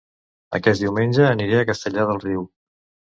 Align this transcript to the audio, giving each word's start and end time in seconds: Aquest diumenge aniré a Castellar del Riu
Aquest 0.59 0.83
diumenge 0.85 1.27
aniré 1.31 1.59
a 1.59 1.67
Castellar 1.71 2.07
del 2.13 2.23
Riu 2.25 2.47